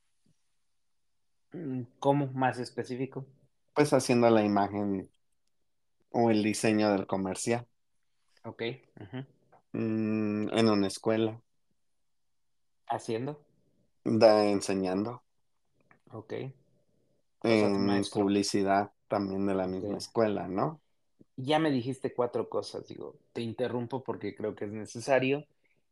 ¿Cómo? 2.00 2.27
Más 2.34 2.60
específico. 2.60 3.25
Pues 3.74 3.93
haciendo 3.93 4.29
la 4.29 4.43
imagen 4.43 5.10
o 6.12 6.29
el 6.29 6.43
diseño 6.43 6.91
del 6.91 7.08
comercial. 7.08 7.65
Ok. 8.43 8.63
Mm, 9.74 10.50
en 10.50 10.69
una 10.69 10.88
escuela. 10.88 11.39
¿Haciendo? 12.88 13.39
Da, 14.03 14.46
enseñando. 14.46 15.22
Ok. 16.12 16.34
en 17.43 18.03
publicidad 18.12 18.91
también 19.08 19.46
de 19.46 19.55
la 19.55 19.67
misma 19.67 19.98
escuela, 19.98 20.48
¿no? 20.48 20.79
Ya 21.38 21.58
me 21.60 21.72
dijiste 21.72 22.13
cuatro 22.13 22.50
cosas, 22.50 22.88
digo, 22.88 23.15
te 23.34 23.41
interrumpo 23.41 24.03
porque 24.03 24.36
creo 24.36 24.55
que 24.55 24.65
es 24.65 24.72
necesario. 24.72 25.46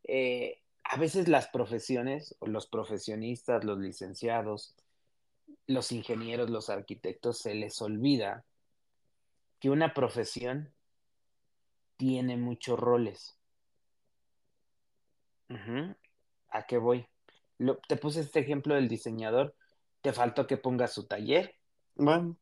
Eh, 0.07 0.61
a 0.83 0.97
veces 0.97 1.27
las 1.27 1.47
profesiones, 1.49 2.35
los 2.41 2.65
profesionistas, 2.67 3.63
los 3.63 3.77
licenciados, 3.77 4.75
los 5.67 5.91
ingenieros, 5.91 6.49
los 6.49 6.69
arquitectos, 6.69 7.39
se 7.39 7.53
les 7.53 7.81
olvida 7.81 8.45
que 9.59 9.69
una 9.69 9.93
profesión 9.93 10.73
tiene 11.97 12.37
muchos 12.37 12.79
roles. 12.79 13.37
¿A 16.49 16.65
qué 16.65 16.77
voy? 16.77 17.07
te 17.87 17.97
puse 17.97 18.21
este 18.21 18.39
ejemplo 18.39 18.75
del 18.75 18.87
diseñador. 18.87 19.55
Te 20.01 20.13
faltó 20.13 20.45
que 20.47 20.57
ponga 20.57 20.87
su 20.87 21.07
taller. 21.07 21.55
Bueno. 21.95 22.37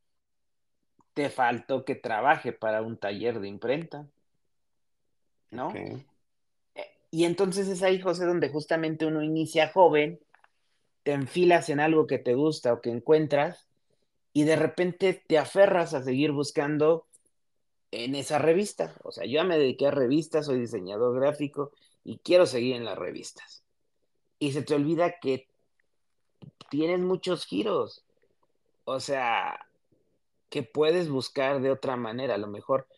Te 1.14 1.30
faltó 1.30 1.86
que 1.86 1.96
trabaje 1.96 2.52
para 2.52 2.82
un 2.82 2.98
taller 2.98 3.40
de 3.40 3.48
imprenta. 3.48 4.08
¿No? 5.52 5.72
Y 7.16 7.24
entonces 7.24 7.70
es 7.70 7.82
ahí, 7.82 8.02
José, 8.02 8.26
donde 8.26 8.50
justamente 8.50 9.06
uno 9.06 9.24
inicia 9.24 9.70
joven, 9.70 10.20
te 11.04 11.14
enfilas 11.14 11.70
en 11.70 11.80
algo 11.80 12.08
que 12.08 12.20
te 12.20 12.34
gusta 12.34 12.74
o 12.74 12.82
que 12.82 12.90
encuentras 12.90 13.70
y 14.34 14.44
de 14.44 14.58
repente 14.58 15.24
te 15.26 15.38
aferras 15.38 15.94
a 15.94 16.04
seguir 16.04 16.34
buscando 16.34 17.08
en 17.92 18.16
esa 18.16 18.38
revista. 18.38 18.98
O 19.02 19.14
sea, 19.14 19.24
yo 19.24 19.36
ya 19.36 19.44
me 19.46 19.58
dediqué 19.58 19.88
a 19.88 19.92
revistas, 19.92 20.48
soy 20.48 20.60
diseñador 20.60 21.18
gráfico 21.18 21.72
y 22.04 22.18
quiero 22.18 22.46
seguir 22.46 22.76
en 22.76 22.84
las 22.84 22.98
revistas. 22.98 23.64
Y 24.38 24.52
se 24.52 24.64
te 24.64 24.76
olvida 24.76 25.18
que 25.22 25.48
tienes 26.70 27.00
muchos 27.00 27.46
giros. 27.46 28.04
O 28.84 29.00
sea, 29.00 29.66
que 30.50 30.64
puedes 30.64 31.08
buscar 31.08 31.62
de 31.62 31.72
otra 31.72 31.96
manera. 31.96 32.36
A 32.36 32.40
lo 32.40 32.48
mejor 32.48 32.90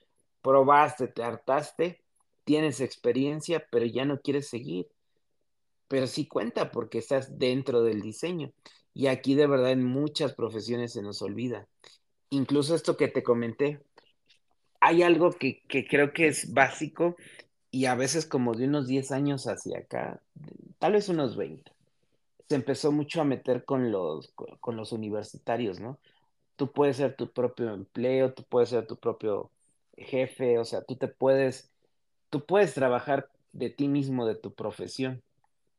probaste, 0.41 1.07
te 1.07 1.21
hartaste, 1.21 2.01
tienes 2.47 2.79
experiencia, 2.79 3.67
pero 3.69 3.85
ya 3.85 4.05
no 4.05 4.21
quieres 4.21 4.47
seguir. 4.47 4.87
Pero 5.89 6.07
sí 6.07 6.27
cuenta 6.27 6.71
porque 6.71 6.97
estás 6.97 7.37
dentro 7.37 7.83
del 7.83 8.01
diseño. 8.01 8.53
Y 8.93 9.07
aquí 9.07 9.35
de 9.35 9.47
verdad 9.47 9.71
en 9.71 9.83
muchas 9.83 10.33
profesiones 10.33 10.93
se 10.93 11.01
nos 11.01 11.21
olvida. 11.21 11.67
Incluso 12.29 12.73
esto 12.73 12.95
que 12.95 13.09
te 13.09 13.21
comenté, 13.21 13.81
hay 14.79 15.03
algo 15.03 15.31
que, 15.31 15.61
creo 15.67 16.13
que 16.13 16.27
es 16.27 16.53
básico 16.53 17.17
y 17.69 17.85
a 17.85 17.95
veces 17.95 18.25
como 18.25 18.53
de 18.53 18.65
unos 18.65 18.87
10 18.87 19.11
años 19.11 19.45
hacia 19.47 19.79
acá, 19.79 20.21
tal 20.79 20.93
vez 20.93 21.09
unos 21.09 21.35
20, 21.35 21.69
se 22.47 22.55
empezó 22.55 22.93
mucho 22.93 23.19
a 23.19 23.25
meter 23.25 23.65
con 23.65 23.91
los, 23.91 24.33
con 24.61 24.77
los 24.77 24.93
universitarios, 24.93 25.81
¿no? 25.81 25.99
Tú 26.55 26.71
puedes 26.71 26.95
ser 26.97 27.15
tu 27.17 27.29
propio 27.29 27.73
empleo, 27.73 28.33
tú 28.33 28.43
puedes 28.43 28.69
ser 28.69 28.87
tu 28.87 28.95
propio 28.95 29.51
jefe, 29.97 30.57
o 30.59 30.65
sea, 30.65 30.83
tú 30.83 30.95
te 30.95 31.07
puedes, 31.07 31.71
tú 32.29 32.45
puedes 32.45 32.73
trabajar 32.73 33.29
de 33.53 33.69
ti 33.69 33.87
mismo, 33.87 34.25
de 34.25 34.35
tu 34.35 34.53
profesión. 34.53 35.21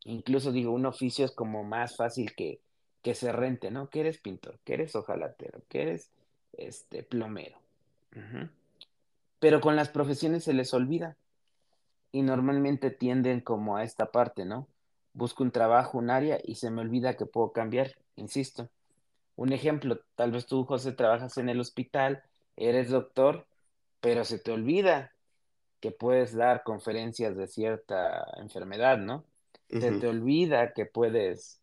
Incluso 0.05 0.53
digo, 0.53 0.73
un 0.73 0.87
oficio 0.87 1.25
es 1.25 1.33
como 1.33 1.65
más 1.65 1.97
fácil 1.97 2.35
que, 2.35 2.61
que 3.03 3.15
se 3.15 3.33
rente, 3.33 3.71
¿no? 3.71 3.89
Que 3.89 4.01
eres 4.01 4.19
pintor, 4.19 4.59
que 4.65 4.75
eres 4.75 4.95
ojalatero, 4.95 5.63
que 5.69 5.83
eres 5.83 6.11
este, 6.53 7.03
plomero. 7.03 7.59
Pero 9.39 9.61
con 9.61 9.77
las 9.77 9.89
profesiones 9.91 10.45
se 10.45 10.53
les 10.53 10.75
olvida 10.75 11.17
y 12.11 12.23
normalmente 12.23 12.91
tienden 12.91 13.41
como 13.41 13.77
a 13.77 13.85
esta 13.85 14.11
parte, 14.11 14.45
¿no? 14.45 14.67
Busco 15.13 15.43
un 15.43 15.51
trabajo, 15.51 15.99
un 15.99 16.11
área 16.11 16.41
y 16.43 16.57
se 16.57 16.71
me 16.71 16.81
olvida 16.81 17.17
que 17.17 17.27
puedo 17.27 17.53
cambiar, 17.53 17.97
insisto. 18.17 18.69
Un 19.37 19.53
ejemplo, 19.53 20.01
tal 20.17 20.33
vez 20.33 20.47
tú, 20.47 20.65
José, 20.65 20.93
trabajas 20.93 21.39
en 21.39 21.49
el 21.49 21.61
hospital, 21.61 22.23
eres 22.57 22.91
doctor, 22.91 23.47
pero 24.01 24.25
se 24.25 24.39
te 24.39 24.51
olvida 24.51 25.13
que 25.81 25.91
puedes 25.91 26.35
dar 26.35 26.63
conferencias 26.63 27.37
de 27.37 27.47
cierta 27.47 28.27
enfermedad, 28.37 28.99
¿no? 28.99 29.25
Se 29.71 29.93
te 29.93 30.07
olvida 30.07 30.73
que 30.73 30.87
puedes 30.87 31.61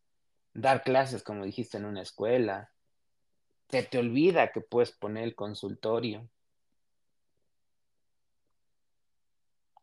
dar 0.53 0.83
clases, 0.83 1.23
como 1.23 1.43
dijiste, 1.43 1.77
en 1.77 1.85
una 1.85 2.01
escuela. 2.01 2.71
Se 3.69 3.81
te 3.83 3.97
olvida 3.97 4.51
que 4.51 4.61
puedes 4.61 4.91
poner 4.91 5.23
el 5.23 5.35
consultorio. 5.35 6.29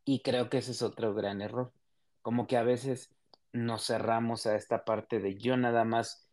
Y 0.05 0.21
creo 0.21 0.49
que 0.49 0.59
ese 0.59 0.71
es 0.71 0.83
otro 0.83 1.15
gran 1.15 1.43
error. 1.43 1.73
Como 2.23 2.47
que 2.47 2.57
a 2.57 2.63
veces 2.63 3.11
nos 3.53 3.87
cerramos 3.87 4.47
a 4.47 4.57
esta 4.57 4.85
parte 4.85 5.19
de 5.19 5.37
yo 5.37 5.57
nada 5.57 5.85
más 5.85 6.27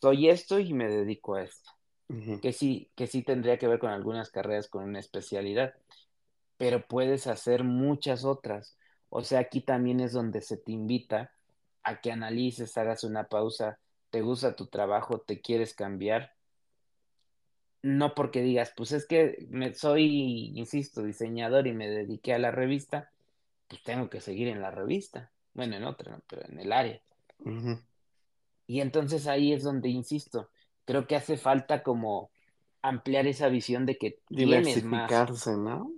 soy 0.00 0.28
esto 0.28 0.58
y 0.58 0.72
me 0.74 0.88
dedico 0.88 1.36
a 1.36 1.44
esto. 1.44 1.70
Que 2.40 2.52
sí, 2.52 2.90
que 2.94 3.06
sí 3.06 3.22
tendría 3.22 3.58
que 3.58 3.66
ver 3.66 3.78
con 3.78 3.90
algunas 3.90 4.30
carreras 4.30 4.68
con 4.68 4.84
una 4.84 5.00
especialidad, 5.00 5.74
pero 6.56 6.86
puedes 6.86 7.26
hacer 7.26 7.64
muchas 7.64 8.24
otras. 8.24 8.76
O 9.08 9.22
sea, 9.22 9.40
aquí 9.40 9.60
también 9.60 10.00
es 10.00 10.12
donde 10.12 10.40
se 10.40 10.56
te 10.56 10.72
invita 10.72 11.32
a 11.82 12.00
que 12.00 12.10
analices, 12.10 12.76
hagas 12.76 13.04
una 13.04 13.24
pausa, 13.24 13.78
te 14.10 14.22
gusta 14.22 14.56
tu 14.56 14.66
trabajo, 14.66 15.20
te 15.20 15.40
quieres 15.40 15.74
cambiar. 15.74 16.32
No 17.82 18.14
porque 18.14 18.42
digas, 18.42 18.72
pues 18.76 18.92
es 18.92 19.06
que 19.06 19.46
me, 19.50 19.74
soy, 19.74 20.52
insisto, 20.58 21.02
diseñador 21.02 21.66
y 21.66 21.72
me 21.72 21.88
dediqué 21.88 22.34
a 22.34 22.38
la 22.38 22.50
revista, 22.50 23.10
pues 23.68 23.82
tengo 23.82 24.10
que 24.10 24.20
seguir 24.20 24.48
en 24.48 24.60
la 24.60 24.70
revista. 24.70 25.30
Bueno, 25.54 25.76
en 25.76 25.84
otra, 25.84 26.20
pero 26.26 26.42
en 26.48 26.58
el 26.58 26.72
área. 26.72 27.00
Y 28.66 28.80
entonces 28.80 29.26
ahí 29.26 29.52
es 29.52 29.62
donde 29.62 29.88
insisto, 29.88 30.50
creo 30.84 31.06
que 31.06 31.16
hace 31.16 31.36
falta 31.36 31.82
como 31.82 32.30
ampliar 32.82 33.26
esa 33.26 33.48
visión 33.48 33.86
de 33.86 33.96
que 33.96 34.18
diversificarse, 34.28 35.56
¿no? 35.56 35.92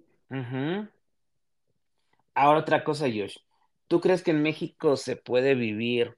Ahora 2.35 2.61
otra 2.61 2.85
cosa, 2.85 3.07
Josh. 3.07 3.37
¿Tú 3.89 4.01
crees 4.01 4.23
que 4.23 4.31
en 4.31 4.43
México 4.43 4.97
se 4.97 5.17
puede 5.17 5.55
vivir, 5.55 6.17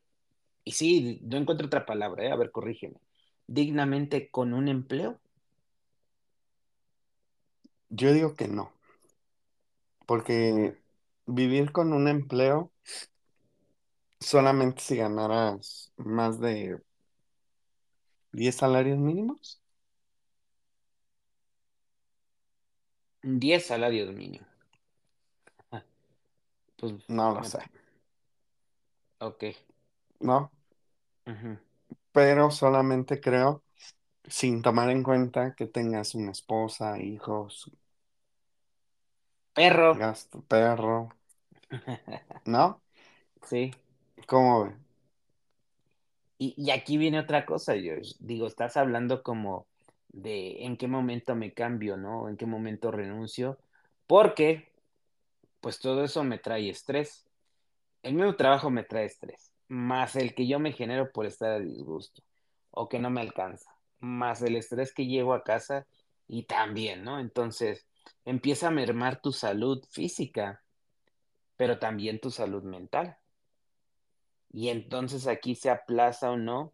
y 0.64 0.72
sí, 0.72 1.20
no 1.22 1.36
encuentro 1.36 1.66
otra 1.66 1.86
palabra, 1.86 2.24
¿eh? 2.24 2.32
a 2.32 2.36
ver, 2.36 2.50
corrígeme, 2.50 2.96
dignamente 3.46 4.30
con 4.30 4.52
un 4.52 4.68
empleo? 4.68 5.20
Yo 7.88 8.12
digo 8.12 8.34
que 8.34 8.48
no. 8.48 8.72
Porque 10.06 10.76
vivir 11.26 11.72
con 11.72 11.92
un 11.92 12.08
empleo, 12.08 12.72
solamente 14.18 14.82
si 14.82 14.96
ganaras 14.96 15.92
más 15.96 16.40
de 16.40 16.80
10 18.32 18.56
salarios 18.56 18.98
mínimos. 18.98 19.59
10 23.22 23.66
salarios 23.66 24.12
mínimos. 24.12 24.48
Pues, 26.76 26.94
no 27.08 27.34
lo 27.34 27.44
sé. 27.44 27.58
Ok. 29.18 29.44
¿No? 30.20 30.50
Pero 32.12 32.50
solamente 32.50 33.20
creo, 33.20 33.62
sin 34.24 34.62
tomar 34.62 34.90
en 34.90 35.02
cuenta 35.02 35.54
que 35.54 35.66
tengas 35.66 36.14
una 36.14 36.32
esposa, 36.32 36.98
hijos, 36.98 37.70
Perro. 39.52 39.94
Gasto, 39.94 40.42
perro. 40.42 41.08
¿No? 42.46 42.80
Sí. 43.42 43.72
¿Cómo 44.26 44.64
ve? 44.64 44.76
Y, 46.38 46.70
aquí 46.70 46.96
viene 46.96 47.20
otra 47.20 47.44
cosa, 47.44 47.76
yo 47.76 47.92
digo, 48.20 48.46
estás 48.46 48.78
hablando 48.78 49.22
como 49.22 49.66
de 50.12 50.64
en 50.64 50.76
qué 50.76 50.88
momento 50.88 51.34
me 51.34 51.52
cambio, 51.52 51.96
¿no? 51.96 52.28
En 52.28 52.36
qué 52.36 52.46
momento 52.46 52.90
renuncio, 52.90 53.58
porque 54.06 54.72
pues 55.60 55.78
todo 55.78 56.04
eso 56.04 56.24
me 56.24 56.38
trae 56.38 56.68
estrés. 56.68 57.26
El 58.02 58.14
mismo 58.14 58.34
trabajo 58.36 58.70
me 58.70 58.84
trae 58.84 59.06
estrés, 59.06 59.52
más 59.68 60.16
el 60.16 60.34
que 60.34 60.46
yo 60.46 60.58
me 60.58 60.72
genero 60.72 61.12
por 61.12 61.26
estar 61.26 61.50
a 61.50 61.58
disgusto 61.58 62.22
o 62.70 62.88
que 62.88 62.98
no 62.98 63.10
me 63.10 63.20
alcanza, 63.20 63.74
más 63.98 64.42
el 64.42 64.56
estrés 64.56 64.94
que 64.94 65.06
llego 65.06 65.34
a 65.34 65.44
casa 65.44 65.86
y 66.28 66.44
también, 66.44 67.02
¿no? 67.04 67.18
Entonces, 67.18 67.86
empieza 68.24 68.68
a 68.68 68.72
mermar 68.72 69.20
tu 69.20 69.32
salud 69.32 69.84
física, 69.90 70.62
pero 71.56 71.78
también 71.78 72.20
tu 72.20 72.30
salud 72.30 72.62
mental. 72.62 73.18
Y 74.52 74.68
entonces 74.68 75.26
aquí 75.26 75.54
se 75.54 75.70
aplaza 75.70 76.30
o 76.30 76.36
no, 76.36 76.72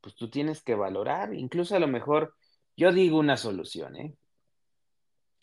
pues 0.00 0.14
tú 0.14 0.28
tienes 0.28 0.62
que 0.62 0.74
valorar. 0.74 1.34
Incluso 1.34 1.76
a 1.76 1.78
lo 1.78 1.88
mejor, 1.88 2.34
yo 2.76 2.92
digo 2.92 3.18
una 3.18 3.36
solución, 3.36 3.96
¿eh? 3.96 4.14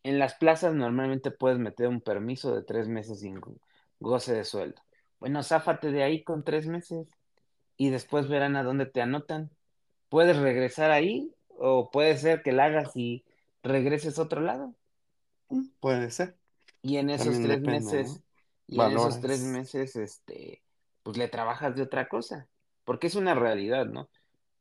En 0.03 0.17
las 0.17 0.35
plazas 0.35 0.73
normalmente 0.73 1.31
puedes 1.31 1.59
meter 1.59 1.87
un 1.87 2.01
permiso 2.01 2.55
de 2.55 2.63
tres 2.63 2.87
meses 2.87 3.19
sin 3.19 3.39
goce 3.99 4.33
de 4.33 4.43
sueldo. 4.43 4.81
Bueno, 5.19 5.43
záfate 5.43 5.91
de 5.91 6.03
ahí 6.03 6.23
con 6.23 6.43
tres 6.43 6.65
meses 6.65 7.07
y 7.77 7.89
después 7.89 8.27
verán 8.27 8.55
a 8.55 8.63
dónde 8.63 8.87
te 8.87 9.01
anotan. 9.01 9.51
Puedes 10.09 10.37
regresar 10.37 10.91
ahí 10.91 11.33
o 11.49 11.91
puede 11.91 12.17
ser 12.17 12.41
que 12.41 12.51
la 12.51 12.65
hagas 12.65 12.95
y 12.95 13.23
regreses 13.61 14.17
a 14.17 14.23
otro 14.23 14.41
lado. 14.41 14.73
Mm, 15.49 15.67
puede 15.79 16.09
ser. 16.09 16.35
Y 16.81 16.97
en 16.97 17.11
esos 17.11 17.39
tres 17.39 17.61
meses, 17.61 18.23
y 18.65 18.81
en 18.81 18.91
esos 18.91 19.21
tres 19.21 19.41
meses, 19.41 19.95
este, 19.95 20.63
pues 21.03 21.17
le 21.17 21.27
trabajas 21.27 21.75
de 21.75 21.83
otra 21.83 22.09
cosa. 22.09 22.47
Porque 22.83 23.07
es 23.07 23.15
una 23.15 23.35
realidad, 23.35 23.85
¿no? 23.85 24.09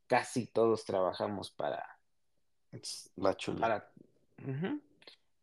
Casi 0.05 0.45
todos 0.45 0.85
trabajamos 0.85 1.49
para. 1.51 1.83
La 3.15 3.35
chula. 3.35 3.89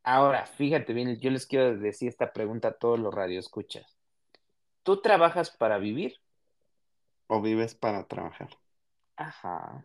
Ahora, 0.03 0.47
fíjate 0.47 0.93
bien, 0.93 1.19
yo 1.21 1.31
les 1.31 1.47
quiero 1.47 1.77
decir 1.77 2.09
esta 2.09 2.33
pregunta 2.33 2.69
a 2.69 2.73
todos 2.73 2.99
los 2.99 3.13
radioescuchas. 3.13 3.97
¿Tú 4.83 5.03
trabajas 5.03 5.51
para 5.51 5.79
vivir? 5.79 6.17
¿O 7.27 7.43
vives 7.43 7.75
para 7.75 8.07
trabajar? 8.07 8.49
Ajá. 9.17 9.85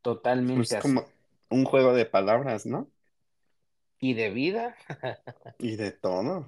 Totalmente. 0.00 0.76
Es 0.76 0.82
como 0.82 1.04
un 1.50 1.64
juego 1.64 1.92
de 1.92 2.06
palabras, 2.06 2.64
¿no? 2.64 2.88
Y 3.98 4.14
de 4.14 4.30
vida. 4.30 4.76
y 5.58 5.76
de 5.76 5.92
todo. 5.92 6.46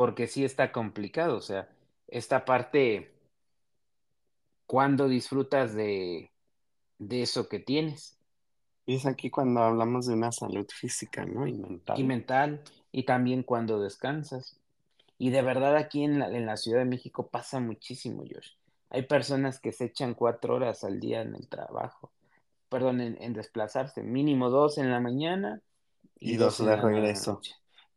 Porque 0.00 0.28
sí 0.28 0.46
está 0.46 0.72
complicado, 0.72 1.36
o 1.36 1.42
sea, 1.42 1.68
esta 2.08 2.46
parte, 2.46 3.12
cuando 4.64 5.08
disfrutas 5.08 5.74
de, 5.74 6.30
de 6.98 7.20
eso 7.20 7.50
que 7.50 7.58
tienes? 7.58 8.16
Y 8.86 8.94
es 8.94 9.04
aquí 9.04 9.28
cuando 9.28 9.60
hablamos 9.60 10.06
de 10.06 10.14
una 10.14 10.32
salud 10.32 10.66
física, 10.74 11.26
¿no? 11.26 11.46
Y 11.46 11.52
mental. 11.52 12.00
Y 12.00 12.04
mental, 12.04 12.62
y 12.92 13.02
también 13.02 13.42
cuando 13.42 13.78
descansas. 13.78 14.56
Y 15.18 15.28
de 15.28 15.42
verdad 15.42 15.76
aquí 15.76 16.02
en 16.02 16.20
la, 16.20 16.30
en 16.30 16.46
la 16.46 16.56
Ciudad 16.56 16.78
de 16.78 16.86
México 16.86 17.28
pasa 17.28 17.60
muchísimo, 17.60 18.22
Josh. 18.22 18.52
Hay 18.88 19.02
personas 19.02 19.60
que 19.60 19.70
se 19.70 19.84
echan 19.84 20.14
cuatro 20.14 20.54
horas 20.54 20.82
al 20.82 20.98
día 20.98 21.20
en 21.20 21.34
el 21.34 21.46
trabajo, 21.46 22.10
perdón, 22.70 23.02
en, 23.02 23.34
desplazarse, 23.34 24.02
mínimo 24.02 24.48
dos 24.48 24.78
en 24.78 24.90
la 24.90 25.00
mañana 25.00 25.60
y, 26.18 26.36
dos, 26.36 26.64
de 26.64 26.74
regreso. 26.74 27.42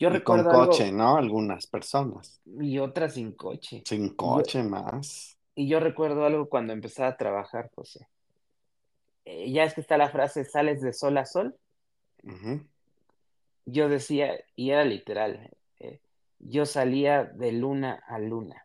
Yo 0.04 0.10
recuerdo 0.10 0.50
con 0.50 0.66
coche, 0.66 0.92
¿no? 0.92 1.18
Algunas 1.18 1.68
personas. 1.68 2.42
Y 2.46 2.80
otras 2.80 3.14
sin 3.14 3.32
coche. 3.32 3.84
Sin 3.86 4.16
coche 4.16 4.64
más. 4.64 5.38
Y 5.56 5.68
yo 5.68 5.80
recuerdo 5.80 6.26
algo 6.26 6.50
cuando 6.50 6.74
empezaba 6.74 7.10
a 7.10 7.18
trabajar, 7.18 7.70
José. 7.74 8.08
Eh, 9.26 9.52
ya 9.52 9.64
es 9.64 9.74
que 9.74 9.82
está 9.82 9.98
la 9.98 10.10
frase, 10.10 10.44
sales 10.44 10.82
de 10.82 10.94
sol 10.94 11.18
a 11.18 11.26
sol. 11.26 11.56
Yo 13.66 13.90
decía, 13.90 14.40
y 14.56 14.72
era 14.72 14.84
literal, 14.84 15.50
eh, 15.80 16.00
yo 16.40 16.66
salía 16.66 17.24
de 17.24 17.52
luna 17.52 18.04
a 18.08 18.20
luna 18.20 18.64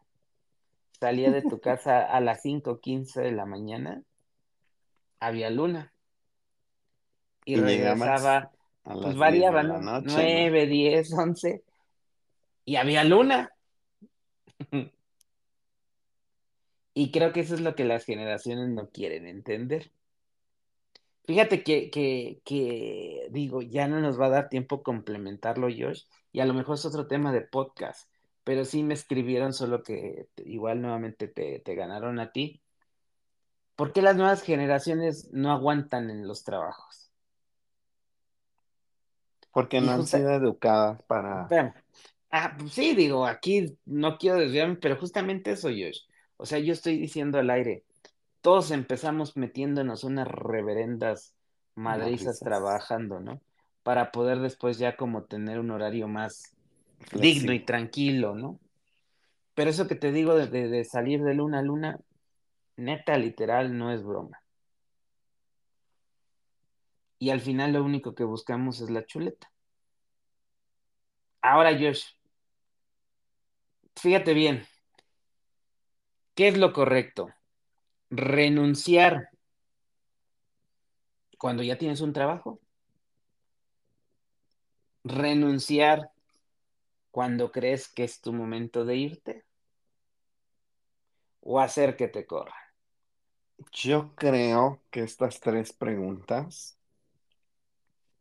salía 0.98 1.31
de 1.31 1.42
tu 1.42 1.61
casa 1.61 2.03
a 2.03 2.20
las 2.20 2.44
5.15 2.44 3.22
de 3.22 3.33
la 3.33 3.46
mañana, 3.46 4.03
había 5.20 5.51
luna. 5.51 5.92
Y, 7.44 7.57
regresaba, 7.57 8.51
pues 8.94 9.16
variaban, 9.16 9.85
¿no? 9.85 10.01
9, 10.01 10.66
10, 10.66 11.12
11, 11.12 11.62
y 12.64 12.77
había 12.77 13.05
luna. 13.05 13.51
y 16.94 17.11
creo 17.11 17.33
que 17.33 17.40
eso 17.40 17.55
es 17.55 17.61
lo 17.61 17.74
que 17.74 17.85
las 17.85 18.05
generaciones 18.05 18.68
no 18.68 18.88
quieren 18.90 19.27
entender. 19.27 19.92
Fíjate 21.29 21.62
que, 21.62 21.90
que, 21.90 22.40
que, 22.42 23.29
digo, 23.31 23.61
ya 23.61 23.87
no 23.87 24.01
nos 24.01 24.18
va 24.18 24.27
a 24.27 24.31
dar 24.31 24.48
tiempo 24.48 24.83
complementarlo, 24.83 25.68
Josh, 25.68 26.05
y 26.33 26.40
a 26.40 26.46
lo 26.46 26.55
mejor 26.55 26.77
es 26.77 26.87
otro 26.87 27.07
tema 27.07 27.33
de 27.33 27.42
podcast, 27.42 28.11
pero 28.44 28.64
sí 28.64 28.83
me 28.83 28.94
escribieron, 28.94 29.53
solo 29.53 29.83
que 29.83 30.31
igual 30.38 30.81
nuevamente 30.81 31.29
te, 31.29 31.74
ganaron 31.74 32.18
a 32.18 32.33
ti. 32.33 32.62
¿Por 33.77 33.92
qué 33.92 34.01
las 34.01 34.16
nuevas 34.16 34.42
generaciones 34.42 35.29
no 35.31 35.53
aguantan 35.53 36.09
en 36.09 36.27
los 36.27 36.44
trabajos? 36.44 37.08
Porque 39.52 39.80
no 39.80 39.92
han 39.92 40.06
sido 40.06 40.30
educadas 40.30 41.02
para... 41.04 41.48
ah, 42.30 42.56
pues 42.58 42.72
sí, 42.72 42.94
digo, 42.94 43.26
aquí 43.26 43.78
no 43.87 44.18
quiero 44.18 44.38
desviarme, 44.38 44.76
pero 44.76 44.96
justamente 44.96 45.52
eso, 45.52 45.68
Josh. 45.68 46.00
O 46.37 46.46
sea, 46.46 46.58
yo 46.58 46.72
estoy 46.72 46.98
diciendo 46.98 47.38
al 47.38 47.50
aire, 47.50 47.84
todos 48.40 48.70
empezamos 48.70 49.37
metiéndonos 49.37 50.04
unas 50.04 50.28
reverendas 50.28 51.34
madrizas 51.74 52.40
trabajando, 52.40 53.20
¿no? 53.20 53.40
Para 53.82 54.11
poder 54.11 54.40
después 54.40 54.78
ya 54.78 54.96
como 54.96 55.24
tener 55.24 55.58
un 55.58 55.70
horario 55.70 56.08
más 56.08 56.54
digno 57.12 57.52
y 57.52 57.61
tranquilo, 57.61 58.34
¿no? 58.34 58.58
Pero 59.54 59.70
eso 59.70 59.88
que 59.88 59.94
te 59.94 60.12
digo 60.12 60.34
de, 60.34 60.84
salir 60.84 61.22
de 61.22 61.34
luna 61.34 61.61
a 61.61 61.62
luna, 61.62 61.98
neta, 62.76 63.16
literal, 63.16 63.76
no 63.76 63.92
es 63.92 64.04
broma. 64.04 64.40
Y 67.18 67.31
al 67.31 67.40
final 67.40 67.72
lo 67.72 67.83
único 67.83 68.14
que 68.14 68.24
buscamos 68.24 68.81
es 68.81 68.90
la 68.90 69.04
chuleta. 69.04 69.50
Ahora, 71.40 71.72
Josh, 71.72 72.04
fíjate 73.96 74.35
bien, 74.35 74.66
¿qué 76.35 76.48
es 76.48 76.59
lo 76.59 76.72
correcto? 76.72 77.28
Renunciar 78.11 79.31
cuando 81.38 81.62
ya 81.62 81.78
tienes 81.78 82.00
un 82.00 82.12
trabajo. 82.12 82.61
Renunciar 85.04 86.11
cuando 87.11 87.50
crees 87.50 87.88
que 87.88 88.04
es 88.04 88.20
tu 88.20 88.33
momento 88.33 88.85
de 88.85 88.96
irte? 88.96 89.44
¿O 91.40 91.59
hacer 91.61 91.96
que 91.96 92.09
te 92.09 92.26
corra? 92.26 92.54
Yo 93.72 94.14
creo 94.14 94.83
que 94.90 95.02
estas 95.02 95.40
tres 95.40 95.72
preguntas 95.72 96.77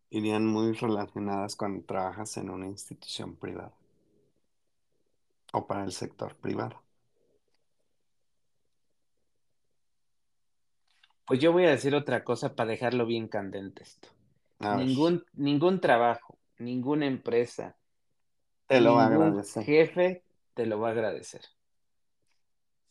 irían 0.09 0.45
muy 0.45 0.73
relacionadas 0.73 1.55
cuando 1.55 1.83
trabajas 1.85 2.37
en 2.37 2.49
una 2.49 2.67
institución 2.67 3.35
privada 3.35 3.73
o 5.53 5.67
para 5.67 5.83
el 5.83 5.91
sector 5.91 6.35
privado. 6.35 6.81
Pues 11.25 11.41
yo 11.41 11.51
voy 11.51 11.65
a 11.65 11.71
decir 11.71 11.93
otra 11.93 12.23
cosa 12.23 12.55
para 12.55 12.69
dejarlo 12.69 13.05
bien 13.05 13.27
candente 13.27 13.83
esto. 13.83 14.07
Ningún, 14.59 15.25
ningún 15.33 15.81
trabajo, 15.81 16.37
ninguna 16.57 17.05
empresa, 17.05 17.75
te 18.65 18.81
lo 18.81 18.95
va 18.95 19.03
a 19.03 19.07
agradecer. 19.07 19.63
Jefe 19.63 20.23
te 20.53 20.65
lo 20.65 20.79
va 20.79 20.89
a 20.89 20.91
agradecer. 20.91 21.41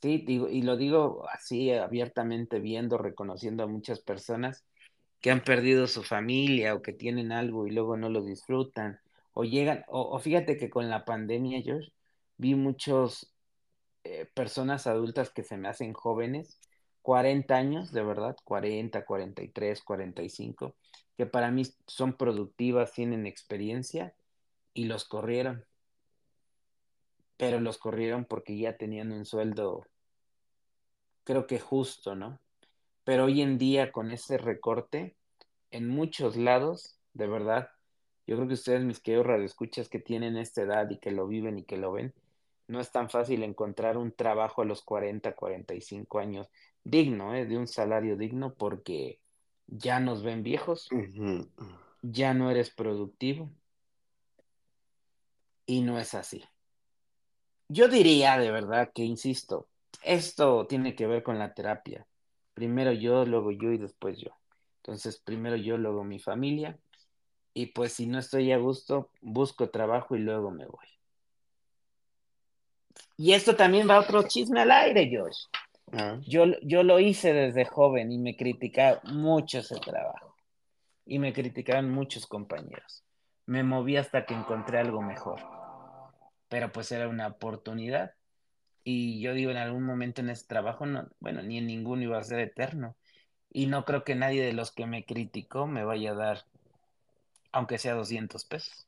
Sí, 0.02 0.18
digo, 0.18 0.48
y 0.48 0.62
lo 0.62 0.76
digo 0.76 1.26
así 1.30 1.72
abiertamente, 1.72 2.60
viendo, 2.60 2.98
reconociendo 2.98 3.64
a 3.64 3.66
muchas 3.66 4.00
personas 4.00 4.64
que 5.26 5.32
han 5.32 5.42
perdido 5.42 5.88
su 5.88 6.04
familia 6.04 6.76
o 6.76 6.82
que 6.82 6.92
tienen 6.92 7.32
algo 7.32 7.66
y 7.66 7.72
luego 7.72 7.96
no 7.96 8.08
lo 8.08 8.22
disfrutan. 8.22 9.00
O 9.32 9.42
llegan, 9.42 9.84
o, 9.88 10.16
fíjate 10.20 10.56
que 10.56 10.70
con 10.70 10.88
la 10.88 11.04
pandemia, 11.04 11.58
yo 11.58 11.78
vi 12.36 12.54
muchos 12.54 13.34
eh, 14.04 14.30
personas 14.34 14.86
adultas 14.86 15.30
que 15.30 15.42
se 15.42 15.56
me 15.56 15.66
hacen 15.66 15.94
jóvenes, 15.94 16.60
40 17.02 17.56
años, 17.56 17.90
de 17.90 18.04
verdad, 18.04 18.36
40, 18.44 19.04
43, 19.04 19.82
45, 19.82 20.76
que 21.16 21.26
para 21.26 21.50
mí 21.50 21.64
son 21.88 22.16
productivas, 22.16 22.92
tienen 22.92 23.26
experiencia 23.26 24.14
y 24.74 24.84
los 24.84 25.06
corrieron. 25.06 25.64
Pero 27.36 27.58
los 27.58 27.78
corrieron 27.78 28.26
porque 28.26 28.56
ya 28.56 28.76
tenían 28.76 29.10
un 29.10 29.26
sueldo, 29.26 29.88
creo 31.24 31.48
que 31.48 31.58
justo, 31.58 32.14
¿no? 32.14 32.38
Pero 33.06 33.26
hoy 33.26 33.40
en 33.40 33.56
día 33.56 33.92
con 33.92 34.10
ese 34.10 34.36
recorte, 34.36 35.14
en 35.70 35.86
muchos 35.86 36.34
lados, 36.36 36.98
de 37.14 37.28
verdad, 37.28 37.70
yo 38.26 38.34
creo 38.34 38.48
que 38.48 38.54
ustedes, 38.54 38.82
mis 38.82 38.98
queridos 38.98 39.28
radioescuchas 39.28 39.88
que 39.88 40.00
tienen 40.00 40.36
esta 40.36 40.62
edad 40.62 40.90
y 40.90 40.98
que 40.98 41.12
lo 41.12 41.28
viven 41.28 41.56
y 41.56 41.62
que 41.62 41.76
lo 41.76 41.92
ven, 41.92 42.12
no 42.66 42.80
es 42.80 42.90
tan 42.90 43.08
fácil 43.08 43.44
encontrar 43.44 43.96
un 43.96 44.10
trabajo 44.10 44.62
a 44.62 44.64
los 44.64 44.82
40, 44.82 45.36
45 45.36 46.18
años 46.18 46.48
digno, 46.82 47.32
¿eh? 47.32 47.46
de 47.46 47.56
un 47.56 47.68
salario 47.68 48.16
digno, 48.16 48.54
porque 48.54 49.20
ya 49.68 50.00
nos 50.00 50.24
ven 50.24 50.42
viejos, 50.42 50.88
ya 52.02 52.34
no 52.34 52.50
eres 52.50 52.70
productivo, 52.70 53.52
y 55.64 55.82
no 55.82 56.00
es 56.00 56.12
así. 56.14 56.42
Yo 57.68 57.86
diría 57.86 58.36
de 58.36 58.50
verdad 58.50 58.90
que, 58.92 59.04
insisto, 59.04 59.68
esto 60.02 60.66
tiene 60.66 60.96
que 60.96 61.06
ver 61.06 61.22
con 61.22 61.38
la 61.38 61.54
terapia. 61.54 62.04
Primero 62.56 62.90
yo, 62.92 63.24
luego 63.24 63.52
yo 63.52 63.70
y 63.70 63.78
después 63.78 64.18
yo. 64.18 64.30
Entonces, 64.78 65.18
primero 65.18 65.54
yo, 65.54 65.76
luego 65.76 66.02
mi 66.02 66.18
familia. 66.18 66.76
Y 67.54 67.66
pues 67.66 67.92
si 67.92 68.06
no 68.06 68.18
estoy 68.18 68.50
a 68.50 68.58
gusto, 68.58 69.10
busco 69.20 69.70
trabajo 69.70 70.16
y 70.16 70.20
luego 70.20 70.50
me 70.50 70.66
voy. 70.66 70.86
Y 73.16 73.32
esto 73.32 73.54
también 73.54 73.88
va 73.88 74.00
otro 74.00 74.22
chisme 74.24 74.60
al 74.60 74.70
aire, 74.70 75.08
Josh. 75.14 75.44
Ah. 75.92 76.18
Yo, 76.26 76.46
yo 76.62 76.82
lo 76.82 76.98
hice 76.98 77.32
desde 77.32 77.64
joven 77.64 78.10
y 78.10 78.18
me 78.18 78.36
criticaron 78.36 79.00
mucho 79.16 79.58
ese 79.58 79.76
trabajo. 79.76 80.34
Y 81.04 81.18
me 81.18 81.32
criticaron 81.32 81.90
muchos 81.90 82.26
compañeros. 82.26 83.04
Me 83.44 83.62
moví 83.62 83.96
hasta 83.96 84.26
que 84.26 84.34
encontré 84.34 84.78
algo 84.80 85.00
mejor 85.02 85.40
pero 86.48 86.72
pues 86.72 86.92
era 86.92 87.08
una 87.08 87.28
oportunidad. 87.28 88.12
Y 88.88 89.20
yo 89.20 89.34
digo, 89.34 89.50
en 89.50 89.56
algún 89.56 89.82
momento 89.82 90.20
en 90.20 90.30
ese 90.30 90.46
trabajo, 90.46 90.86
no, 90.86 91.08
bueno, 91.18 91.42
ni 91.42 91.58
en 91.58 91.66
ninguno 91.66 92.04
iba 92.04 92.18
a 92.18 92.22
ser 92.22 92.38
eterno. 92.38 92.94
Y 93.52 93.66
no 93.66 93.84
creo 93.84 94.04
que 94.04 94.14
nadie 94.14 94.44
de 94.44 94.52
los 94.52 94.70
que 94.70 94.86
me 94.86 95.04
criticó 95.04 95.66
me 95.66 95.82
vaya 95.82 96.12
a 96.12 96.14
dar, 96.14 96.44
aunque 97.50 97.78
sea 97.78 97.94
200 97.94 98.44
pesos. 98.44 98.86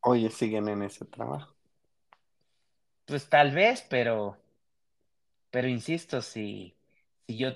Oye, 0.00 0.28
siguen 0.30 0.68
en 0.68 0.82
ese 0.82 1.04
trabajo. 1.04 1.54
Pues 3.06 3.28
tal 3.28 3.52
vez, 3.52 3.84
pero, 3.88 4.36
pero 5.50 5.68
insisto, 5.68 6.22
si, 6.22 6.74
si 7.26 7.36
yo 7.38 7.52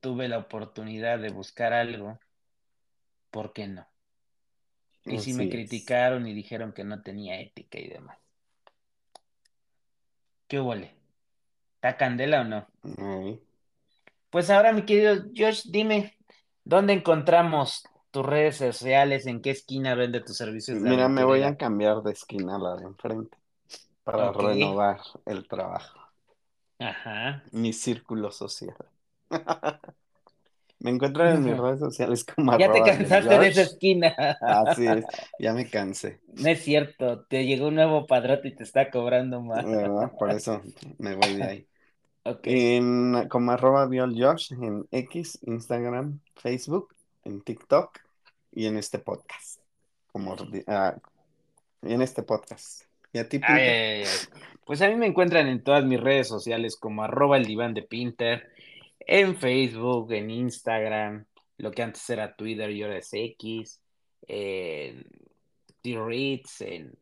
tuve 0.00 0.28
la 0.28 0.38
oportunidad 0.38 1.18
de 1.18 1.30
buscar 1.30 1.72
algo, 1.72 2.18
¿por 3.30 3.52
qué 3.52 3.66
no? 3.66 3.86
Y 5.04 5.18
si 5.20 5.34
me 5.34 5.48
criticaron 5.48 6.26
y 6.26 6.34
dijeron 6.34 6.72
que 6.72 6.84
no 6.84 7.02
tenía 7.02 7.40
ética 7.40 7.78
y 7.78 7.88
demás. 7.88 8.18
¿Qué 10.46 10.60
huele? 10.60 11.01
¿Está 11.82 11.96
candela 11.96 12.42
o 12.42 12.44
no? 12.44 12.68
Pues 14.30 14.50
ahora, 14.50 14.72
mi 14.72 14.82
querido 14.82 15.24
Josh, 15.36 15.64
dime, 15.64 16.16
¿dónde 16.62 16.92
encontramos 16.92 17.82
tus 18.12 18.24
redes 18.24 18.58
sociales? 18.58 19.26
¿En 19.26 19.42
qué 19.42 19.50
esquina 19.50 19.96
vende 19.96 20.20
tus 20.20 20.36
servicios 20.36 20.80
de 20.80 20.88
Mira, 20.88 21.08
me 21.08 21.24
voy 21.24 21.42
a 21.42 21.56
cambiar 21.56 22.00
de 22.04 22.12
esquina 22.12 22.54
a 22.54 22.58
la 22.60 22.76
de 22.76 22.84
enfrente 22.84 23.36
para 24.04 24.30
renovar 24.30 25.00
el 25.26 25.48
trabajo. 25.48 25.98
Ajá. 26.78 27.42
Mi 27.50 27.72
círculo 27.72 28.30
social. 28.30 28.76
Me 30.78 30.90
encuentro 30.90 31.28
en 31.28 31.44
mis 31.44 31.56
redes 31.56 31.78
sociales 31.78 32.24
como 32.24 32.58
Ya 32.58 32.70
te 32.72 32.82
cansaste 32.82 33.38
de 33.38 33.48
esa 33.48 33.62
esquina. 33.62 34.14
Así 34.40 34.84
es, 34.84 35.04
ya 35.38 35.52
me 35.52 35.70
cansé. 35.70 36.20
No 36.26 36.48
es 36.48 36.60
cierto, 36.62 37.24
te 37.26 37.46
llegó 37.46 37.68
un 37.68 37.76
nuevo 37.76 38.06
padrote 38.08 38.48
y 38.48 38.56
te 38.56 38.64
está 38.64 38.90
cobrando 38.90 39.40
más. 39.40 39.64
Por 40.18 40.30
eso 40.30 40.60
me 40.98 41.14
voy 41.14 41.36
de 41.36 41.44
ahí. 41.44 41.68
En, 42.24 43.28
como 43.28 43.52
arroba 43.52 43.88
Josh 43.88 44.52
en 44.52 44.86
X, 44.90 45.38
Instagram, 45.42 46.20
Facebook, 46.36 46.94
en 47.24 47.42
TikTok 47.42 47.98
y 48.52 48.66
en 48.66 48.76
este 48.76 48.98
podcast. 48.98 49.60
Como 50.12 50.36
ah, 50.68 50.94
en 51.82 52.02
este 52.02 52.22
podcast. 52.22 52.82
¿Y 53.12 53.18
a 53.18 53.28
ti, 53.28 53.40
Pues 54.64 54.80
a 54.80 54.88
mí 54.88 54.96
me 54.96 55.06
encuentran 55.06 55.48
en 55.48 55.62
todas 55.62 55.84
mis 55.84 56.00
redes 56.00 56.28
sociales 56.28 56.76
como 56.76 57.02
arroba 57.02 57.36
el 57.36 57.44
diván 57.44 57.74
de 57.74 57.82
Pinter 57.82 58.52
en 59.06 59.36
Facebook, 59.36 60.12
en 60.12 60.30
Instagram, 60.30 61.24
lo 61.58 61.70
que 61.70 61.82
antes 61.82 62.08
era 62.10 62.34
Twitter 62.34 62.70
y 62.70 62.82
ahora 62.82 62.98
es 62.98 63.10
X, 63.12 63.80
en 64.26 65.04
Reads, 65.82 66.60
en, 66.60 66.96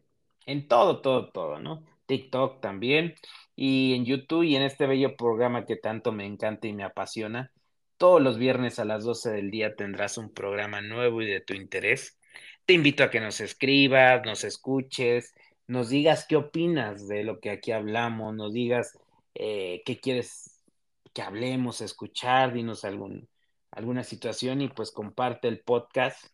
en 0.46 0.68
todo, 0.68 1.00
todo, 1.00 1.30
todo, 1.30 1.61
¿no? 1.61 1.85
TikTok 2.10 2.60
también, 2.60 3.14
y 3.54 3.94
en 3.94 4.04
YouTube 4.04 4.42
y 4.42 4.56
en 4.56 4.62
este 4.62 4.88
bello 4.88 5.16
programa 5.16 5.64
que 5.64 5.76
tanto 5.76 6.10
me 6.10 6.26
encanta 6.26 6.66
y 6.66 6.72
me 6.72 6.82
apasiona. 6.82 7.52
Todos 7.98 8.20
los 8.20 8.36
viernes 8.36 8.80
a 8.80 8.84
las 8.84 9.04
12 9.04 9.30
del 9.30 9.52
día 9.52 9.76
tendrás 9.76 10.18
un 10.18 10.34
programa 10.34 10.80
nuevo 10.80 11.22
y 11.22 11.26
de 11.26 11.40
tu 11.40 11.54
interés. 11.54 12.18
Te 12.66 12.72
invito 12.72 13.04
a 13.04 13.10
que 13.10 13.20
nos 13.20 13.40
escribas, 13.40 14.22
nos 14.24 14.42
escuches, 14.42 15.34
nos 15.68 15.88
digas 15.90 16.26
qué 16.28 16.34
opinas 16.34 17.06
de 17.06 17.22
lo 17.22 17.38
que 17.38 17.50
aquí 17.50 17.70
hablamos, 17.70 18.34
nos 18.34 18.52
digas 18.52 18.98
eh, 19.34 19.82
qué 19.86 20.00
quieres 20.00 20.64
que 21.14 21.22
hablemos, 21.22 21.80
escuchar, 21.80 22.52
dinos 22.52 22.84
alguna 22.84 24.02
situación 24.02 24.62
y 24.62 24.68
pues 24.68 24.90
comparte 24.90 25.46
el 25.46 25.60
podcast. 25.60 26.26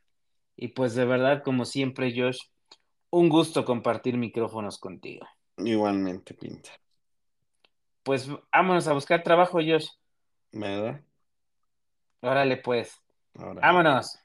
Y 0.57 0.69
pues 0.69 0.95
de 0.95 1.05
verdad, 1.05 1.43
como 1.43 1.67
siempre, 1.67 2.15
Josh, 2.17 2.39
un 3.11 3.29
gusto 3.29 3.67
compartir 3.67 4.17
micrófonos 4.17 4.79
contigo. 4.79 5.27
Igualmente, 5.59 6.35
Pinta. 6.35 6.71
Pues 8.03 8.29
vámonos 8.53 8.87
a 8.87 8.93
buscar 8.93 9.23
trabajo, 9.23 9.59
Josh. 9.59 9.89
¿Verdad? 10.53 11.01
Órale, 12.21 12.57
pues. 12.57 13.01
Vámonos. 13.35 14.19